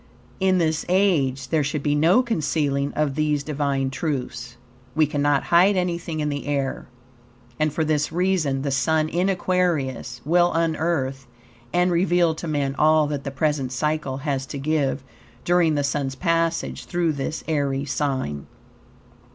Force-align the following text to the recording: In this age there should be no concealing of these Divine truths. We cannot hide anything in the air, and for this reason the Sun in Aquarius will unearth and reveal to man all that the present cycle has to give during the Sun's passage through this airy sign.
In 0.39 0.57
this 0.57 0.83
age 0.89 1.49
there 1.49 1.63
should 1.63 1.83
be 1.83 1.93
no 1.93 2.23
concealing 2.23 2.91
of 2.93 3.13
these 3.13 3.43
Divine 3.43 3.91
truths. 3.91 4.57
We 4.95 5.05
cannot 5.05 5.43
hide 5.53 5.75
anything 5.77 6.21
in 6.21 6.29
the 6.29 6.47
air, 6.47 6.87
and 7.59 7.71
for 7.71 7.85
this 7.85 8.11
reason 8.11 8.63
the 8.63 8.71
Sun 8.71 9.09
in 9.09 9.29
Aquarius 9.29 10.19
will 10.25 10.51
unearth 10.53 11.27
and 11.71 11.91
reveal 11.91 12.33
to 12.33 12.47
man 12.47 12.73
all 12.79 13.05
that 13.05 13.23
the 13.25 13.29
present 13.29 13.71
cycle 13.71 14.17
has 14.25 14.47
to 14.47 14.57
give 14.57 15.03
during 15.45 15.75
the 15.75 15.83
Sun's 15.83 16.15
passage 16.15 16.85
through 16.85 17.13
this 17.13 17.43
airy 17.47 17.85
sign. 17.85 18.47